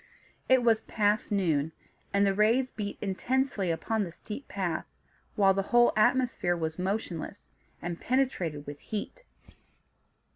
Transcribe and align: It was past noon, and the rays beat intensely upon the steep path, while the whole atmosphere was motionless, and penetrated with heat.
It 0.49 0.63
was 0.63 0.81
past 0.81 1.31
noon, 1.31 1.73
and 2.11 2.25
the 2.25 2.33
rays 2.33 2.71
beat 2.71 2.97
intensely 3.01 3.69
upon 3.69 4.03
the 4.03 4.11
steep 4.11 4.47
path, 4.47 4.87
while 5.35 5.53
the 5.53 5.61
whole 5.69 5.93
atmosphere 5.95 6.57
was 6.57 6.79
motionless, 6.79 7.43
and 7.83 8.01
penetrated 8.01 8.65
with 8.65 8.79
heat. 8.79 9.23